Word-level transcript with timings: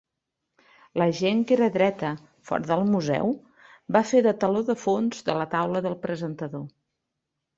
La 1.01 1.05
gent 1.17 1.41
que 1.49 1.53
era 1.55 1.67
dreta 1.75 2.09
fora 2.49 2.67
del 2.71 2.81
museu 2.95 3.35
va 3.97 4.03
fer 4.13 4.23
de 4.29 4.33
teló 4.45 4.63
de 4.71 4.77
fons 4.85 5.21
de 5.29 5.35
la 5.41 5.47
taula 5.55 5.83
del 5.89 5.99
presentador. 6.07 6.65